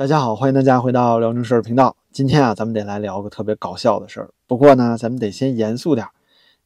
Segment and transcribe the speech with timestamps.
[0.00, 1.94] 大家好，欢迎大家回到辽宁事儿频道。
[2.10, 4.30] 今天啊，咱们得来聊个特别搞笑的事儿。
[4.46, 6.10] 不过呢，咱们得先严肃点儿。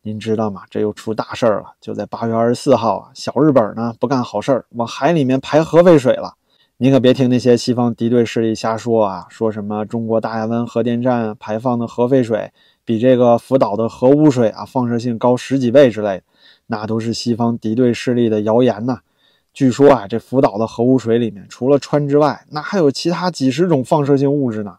[0.03, 0.63] 您知道吗？
[0.71, 1.73] 这又出大事儿了。
[1.81, 6.35] 就在八月二十四号啊，小日本呢不干好事儿，往海里面排核废水了。
[6.77, 12.53] 您可别听那些西方敌对势力瞎说啊，说什么中国大亚湾核电站排放的核废水
[12.85, 16.23] 比这个福岛的核污水啊放射性高十几倍之类的，
[16.69, 19.01] 那都是西方敌对势力的谣言呐。
[19.55, 24.77] 据说啊，这福岛的核污水里面，除了氚之外，那还有其他几十种放射性物质呢。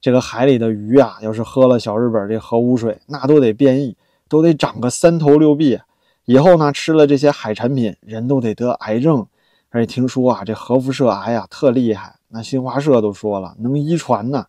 [0.00, 3.96] 这个海里的鱼啊，要是喝了小日本这核污水，那都得变异，
[4.28, 5.78] 都得长个三头六臂。
[6.24, 9.24] 以后呢，吃了这些海产品，人都得得癌症。
[9.70, 14.46] 而且听说啊，这核辐射癌呀特厉害，那新华社都说了，能遗传呢，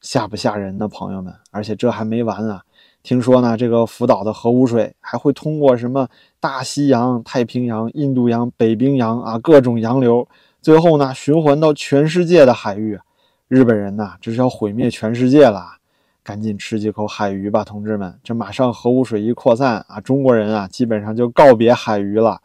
[0.00, 1.32] 吓不吓人呢，朋友们？
[1.52, 2.62] 而且这还没完啊。
[3.02, 6.06] 听说呢，这个福岛的核污水还会通过什么
[6.38, 10.28] 大西洋、太平洋、印度洋、北冰洋啊各种洋流，
[10.60, 12.98] 最后呢循环到全世界的海域。
[13.48, 15.64] 日本人呐，这是要毁灭全世界了！
[16.22, 18.14] 赶紧吃几口海鱼吧，同志们！
[18.22, 22.40] 这马上核污水一扩散啊，中国人啊基本上就告别海鱼了。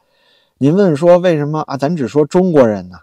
[0.57, 1.75] 您问说为什么啊？
[1.75, 2.97] 咱只说中国人呢？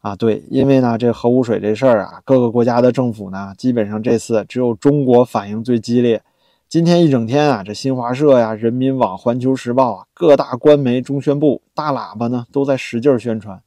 [0.00, 6.22] 啊，对，因为呢这核污水这事儿啊，各个国家的政府呢，基本上这次只有中国反应最激烈。
[6.70, 13.60] 今天一整天啊，这新华社呀、人民网、环球时报啊，各大官媒、中宣部大喇叭呢，都在使劲宣传。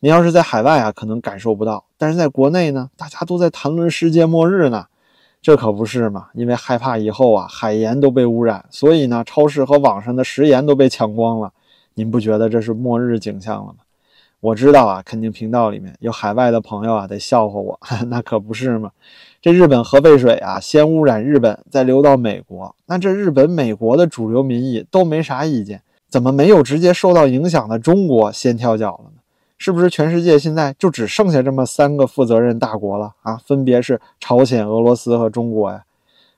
[0.00, 4.86] 你要是在海外啊，可能感受不到；但是在国内呢，大家都在谈论世界末日呢。
[5.40, 6.30] 这可不是嘛？
[6.34, 11.52] 因为害怕以后啊，海盐都被污染，所以呢，超市和网上的食盐都被抢光了。
[11.94, 13.74] 您不觉得这是末日景象了吗？
[14.40, 17.78] 我知道啊，肯定频道里面有海外的朋友啊，得笑话我。
[18.08, 18.90] 那可不是嘛？
[19.40, 22.74] 这日本核废水啊，先污染日本，再流到美国。
[22.86, 29.20] 那这日本、美国的主流民意都没啥意见，怎么没有直接受到影响的中国先跳脚了呢？
[29.56, 33.36] 是不是全世界现在就只剩下这么三个负责任大国了啊？
[33.36, 35.84] 分别是朝鲜、俄罗斯和中国呀。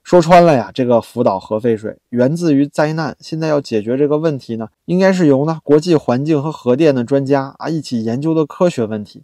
[0.03, 3.17] 说穿了呀，这个福岛核废水源自于灾难。
[3.19, 9.23] 现在要解决这个问题呢，应该是由呢国际环境和核电的专家啊一起研究的科学问题。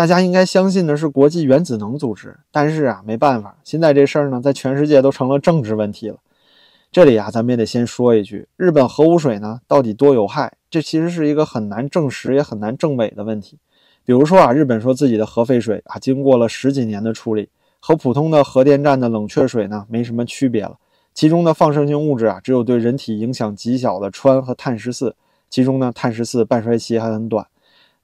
[0.00, 6.16] 大家应该相信的是国际原子能组织，但是啊，没办法，现在这事儿呢，在全世界都成了政治问题了。
[6.90, 10.54] 这里啊，咱们也得先说一句，日本核污水呢到底多有害？
[10.70, 13.58] 这其实是一个很难证实也很难证伪的问题。
[14.02, 17.50] 比如说啊，日本说自己的核废水啊，经过了十几年的处理。
[17.78, 20.78] 和普通的核电站的冷却水呢没什么区别了，
[21.12, 25.14] 其中的放射性物质啊只有对人体影响极小的氚和碳十四，
[25.50, 27.46] 其中呢碳十四半衰期还很短，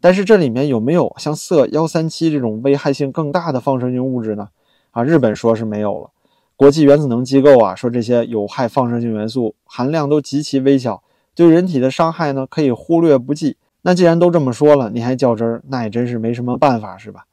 [0.07, 4.51] 但是这里面有没有像铯幺三七这种危害性更大的放射性物质呢？
[4.93, 6.11] 啊，日本说是没有了，
[6.55, 11.03] 国际原子能机构啊说这些有害放射性元素含量都极其微小，
[11.35, 13.57] 对人体的伤害呢可以忽略不计。
[13.83, 17.25] 那既然都这么说了，你还较真儿，那也真是没什么办法，是吧？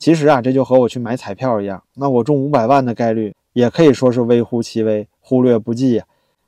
[0.00, 6.04] 其实啊，这就和我去买彩票一样，那我中五百万的概率也可以说是微乎其微、忽略不计呀。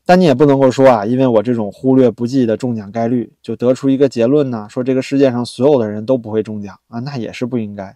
[0.09, 7.95] 但你也不能够说啊，因为我这种忽略不计的中奖概率，就得出一个结论呢，说这个世界上所有的人都不会中奖啊，那也是不应该。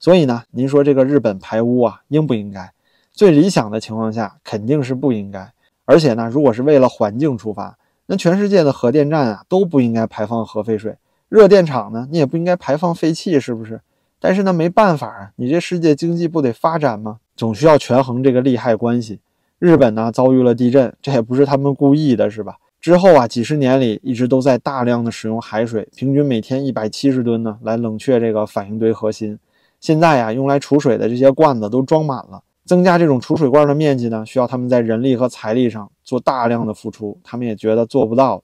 [0.00, 2.72] 所以呢，您说这个日本排污啊，应不应该？
[3.12, 5.52] 最理想的情况下，肯定是不应该。
[5.84, 10.96] 而且呢，如果是为了环境出发，那全世界的核电站啊都不应该排放核废水，
[11.28, 13.80] 热电厂呢，你也不应该排放废气，是不是？
[14.18, 17.18] 但是呢，没办法啊，你这世界经济不得发展吗？
[17.36, 19.20] 总需要权衡这个利害关系。
[19.62, 22.56] 日本呢遭遇了地震，这也不是他们故意的，是吧？
[22.80, 29.38] 之后啊，几十年里一直都在大量的使用海水，平均每天一百七十吨呢，来冷却这个反应堆核心。
[29.78, 38.42] 现在呀，用来储水的这些罐子都装满了，增加这种储水罐的面积呢，需要他们在人力和财力上做大量的付出，他们也觉得做不到。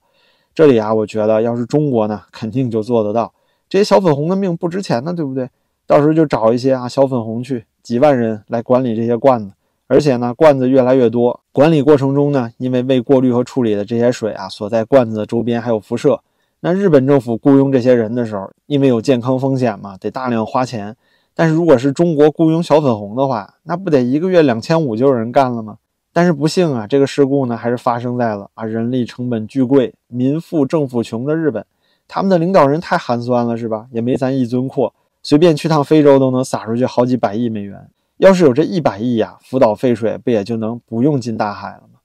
[0.54, 3.34] 这里啊，我觉得要是中国呢，肯定就做得到。
[3.68, 5.50] 这些小粉红的命不值钱呢，对不对？
[5.84, 9.50] 到时候就找一些啊小粉红去，几万人来管理这些罐子，
[9.88, 16.20] 而且呢罐子越来越多，管理过程中呢，因为未过滤和处理的这些水啊，所在罐子的周边还有辐射。
[16.60, 20.94] 那日本政府雇佣这些人的时候，因为有健康风险嘛，得大量花钱。
[21.34, 25.78] 但是如果是中国雇佣小粉红的话，那不得一个月两千五就有人干了吗？
[26.12, 31.64] 但是不幸啊，这个事故呢还是发生在了啊人力成本巨贵、民富政府穷的日本，
[32.08, 33.86] 他们的领导人太寒酸了，是吧？
[33.92, 34.92] 也没咱一尊阔。
[35.22, 42.00] 随便去趟非洲都能撒出去好几百亿美元，要是有这一百亿呀，福岛废水不也就能不用进大海了吗？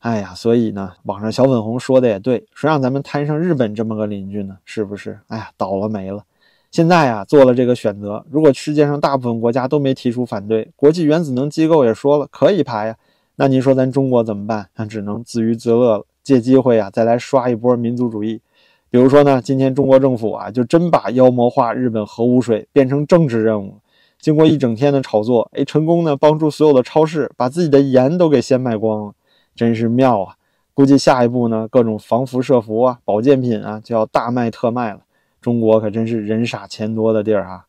[0.00, 4.58] 哎呀，所以呢，网上小粉红说的也对，谁让咱们摊上日本这么个邻居呢？
[4.64, 5.18] 是不是？
[5.28, 6.24] 哎呀，倒了霉了！
[6.70, 12.96] 现在呀，做了这个选择，如果世界上大部分国家都没提出反对，国际原子能机构也说了可以排呀，
[13.36, 14.68] 那您说咱中国怎么办？
[14.76, 18.40] 那只能自娱自乐了，借机会啊，再来刷一波民族主义。
[18.90, 23.78] 比如说呢，今天中国政府啊，就真把妖魔化日本核污水变成政治任务，
[24.18, 29.12] 经过一整天的炒作，哎，成功呢帮助所有的超市把自己的盐都给先卖光了，
[29.54, 30.34] 真是妙啊！
[30.74, 35.00] 估计下一步呢，各种防辐射服啊、保健品啊就要大卖特卖了。
[35.40, 37.64] 中国可真是人傻钱多的地儿啊！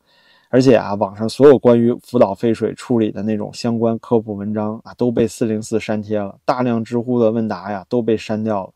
[0.50, 8.72] 而且啊，网上所有关于福岛废水处理的那种相关科普文章啊，都被四零四删帖了，大量知乎的问答呀都被删掉了。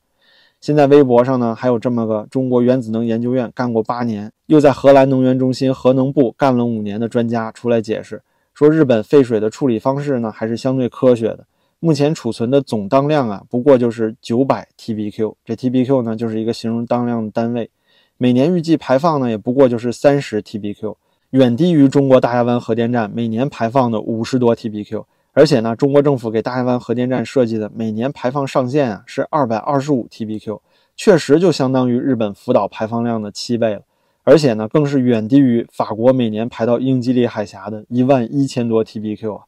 [0.62, 8.22] 现在微博上呢，还有这么个中国原子能研究院干过八年，又在荷兰能源中心核能部干了五年的专家出来解释，
[8.54, 11.48] 说日本废水的处理方式呢还是相对科学的。
[11.80, 17.72] 目前储存的总当量啊，不过就是九百 TBq，这 TBq 呢就是一个形容当量的单位。
[18.20, 20.96] 每年预计排放呢也不过就是三十 TBq，
[21.32, 25.06] 远低于中国大亚湾核电站每年排放的五十多 TBq。
[25.34, 30.60] 而且呢，中国政府给大亚湾核电站设计的每年排放上限啊是二百二十五 TBq，
[30.96, 33.82] 确实就相当于日本福岛排放量的七倍了。
[34.24, 39.44] 而且呢，更是远低于法国每年排到英吉利海峡的一万一千多 TBq 啊。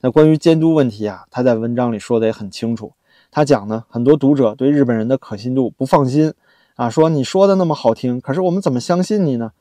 [0.00, 2.92] 那关于监督问题啊，他在文章里说的也很清楚。
[3.30, 6.32] 他讲呢，很多读者对日本人的可信度不放心
[6.76, 9.52] 啊，说你说的那么好听，可是我们怎么相信你呢？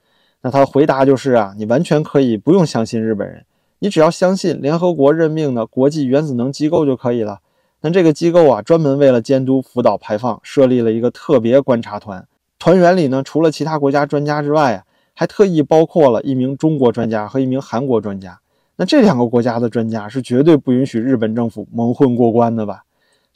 [0.42, 3.45] 那他回答就是啊，你完全可以不用相信日本人。
[3.86, 7.38] 你只要相信联合国任命的国际原子能机构就可以了。
[7.82, 12.28] 那这个机构啊，专门为了监督福岛排放，设立了一个特别观察团。
[12.58, 14.84] 团员里呢，除了其他国家专家之外啊，
[15.14, 18.40] 还特意包括了一名中国专家和一名韩国专家。
[18.78, 22.86] 那这两个国家的专家是绝对不允许日本政府蒙混过关的吧？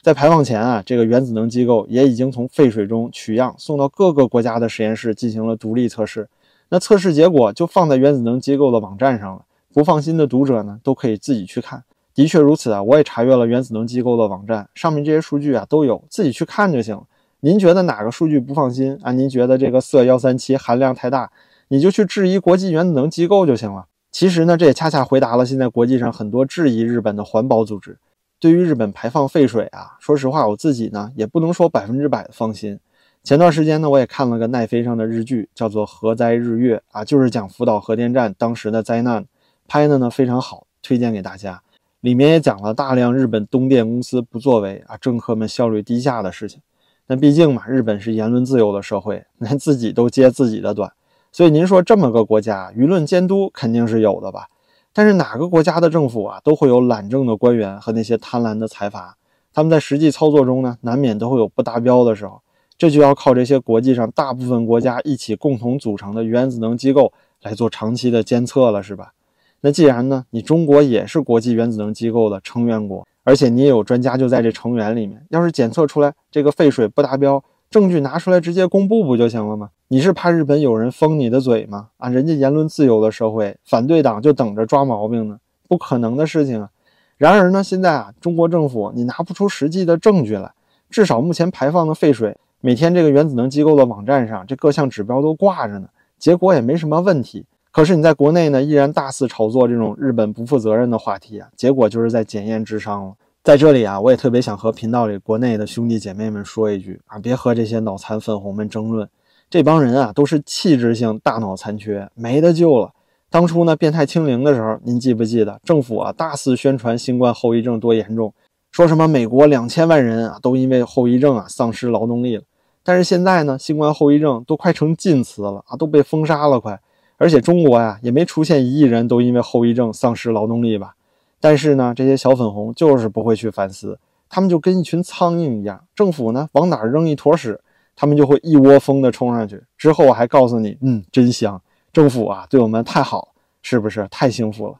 [0.02, 6.28] 在排放前啊，这个原子能机构也已经从废水中取样，送到各个国家的实验室进行了独立测试。
[6.70, 9.42] 那测试结果就放在原子能机构的网站上了。
[9.72, 11.84] 不放心的读者呢，都可以自己去看。
[12.14, 17.04] 的确如此啊，我也查阅了原子能机构的网站，上面这些数据啊都有，自己去看就行了。
[17.40, 19.12] 您觉得哪个数据不放心啊？
[19.12, 21.30] 您觉得这个铯幺三七含量太大，
[21.68, 23.86] 你就去质疑国际原子能机构就行了。
[24.10, 27.96] 其实呢，这也恰恰回答了现在国际上很多质疑日本的环保组织。
[28.40, 32.78] 对于日本排放废水啊，说实话，我自己呢也不能说百分之百的放心。
[33.22, 39.24] 前段时间呢，我也看了个奈飞上的日剧，叫做《核灾日月》啊，就是讲福岛核电站当时的灾难。
[39.70, 41.62] 拍的呢非常好，推荐给大家。
[42.00, 46.60] 里面也讲了大量日本东电公司不作为啊，政客们效率低下的事情。
[47.06, 50.92] 那毕竟嘛，日本是言论自由的社会，连自己都揭自己的短。
[51.30, 54.48] 所以您说这么个国家，舆论监督肯定是有的吧？
[54.92, 59.16] 但是哪个国家的政府啊，都会有懒政的官员和那些贪婪的财阀，
[59.54, 62.42] 他们在实际操作中呢，难免都会有不达标的时候。
[62.76, 67.12] 这就要靠这些国际上大部分国家一起共同组成的原子能机构
[67.42, 69.12] 来做长期的监测了，是吧？
[69.62, 79.70] 那既然呢，你中国也是国际原子能机构的成员国，而且你也有专家就在这成员里面，要是检测出来这个废水不达标，证据拿出来直接公布不就行了吗？
[79.88, 81.88] 你是怕日本有人封你的嘴吗？
[81.98, 86.70] 啊，人家言论自由的社会，反对党就等着抓毛病呢，不可能的事情啊。
[87.18, 90.52] 然而呢，现在啊，中国政府你拿不出实际的证据来，
[90.88, 97.44] 至少目前排放的废水，每天这个原子能机构的网站上这各项指标都挂着呢，结果也没什么问题。
[97.72, 103.14] 可是你在国内呢，依然大肆炒作这种日本不负责任的话题啊，结果就是在检验智商了。
[103.44, 109.08] 在这里啊，我也特别想和频道里国内的兄弟姐妹们说一句啊，别和这些脑残粉红们争论，
[109.48, 112.90] 这帮人啊都是器质性大脑残缺，没得救了。
[113.30, 118.34] 当初呢，变态清零的时候，您记不记得政府啊大肆宣传新冠后遗症多严重，
[118.72, 122.42] 说什么美国两千万人啊都因为后遗症啊丧失劳动力了。
[122.82, 126.80] 但是现在呢，新冠后遗症都快成禁词了啊，都被封杀了快。
[127.20, 130.94] 而且中国呀，也没出现一亿人都因为后遗症丧失劳动力吧？
[131.38, 133.98] 但是呢，这些小粉红就是不会去反思，
[134.30, 137.60] 他们就跟一群苍蝇一样，政府呢往哪扔一坨屎，
[137.94, 139.62] 他们就会一窝蜂的冲上去。
[139.76, 141.60] 之后我还告诉你，嗯，真香，
[141.92, 144.76] 政府啊对我们太好，是不是太幸福了？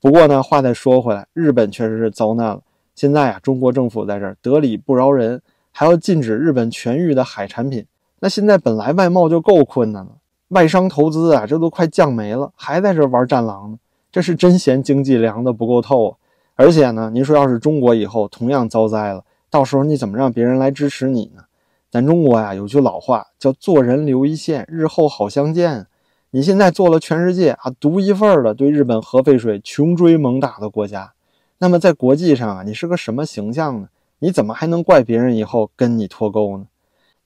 [0.00, 2.62] 不过呢，话再说回来，日本确实是遭难了。
[2.94, 7.84] 现在啊，中国政府在这儿得理不饶人，还要禁止日本全域的海产品。
[8.20, 10.12] 那现在本来外贸就够困难了。
[10.48, 13.78] 外商投资啊，这都快降没了，还在这玩战狼呢，
[14.12, 16.16] 这是真嫌经济凉的不够透啊！
[16.54, 21.44] 而且呢，您说要是中国以后同样遭灾了，到时候你怎么让别人来支持你呢？
[21.90, 25.86] 咱中国呀有句老话叫“做人留一线，日后好相见”。
[26.30, 31.12] 你现在做了全世界啊独一份的对日本核废水穷追猛打的国家，
[31.58, 33.88] 那么在国际上啊，你是个什么形象呢？
[34.18, 36.66] 你怎么还能怪别人以后跟你脱钩呢？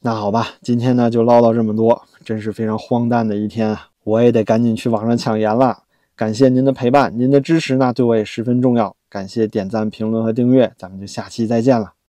[0.00, 3.88] 那好吧，今天呢就唠叨这么多，真是非常荒诞的一天啊！
[4.04, 5.82] 我也得赶紧去网上抢盐了。
[6.14, 8.94] 感谢您的陪伴，您的支持呢对我也十分重要。
[9.08, 11.97] 感谢点赞、评论和订阅，咱们就下期再见了。